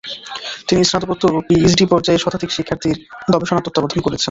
[0.67, 2.97] তিনি স্নাতকোত্তর ও পিএইচডি পর্যায়ের শতাধিক শিক্ষার্থীর
[3.33, 4.19] গবেষণা তত্ত্বাবধান করেছেন।